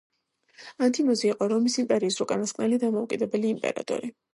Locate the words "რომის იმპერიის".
1.53-2.19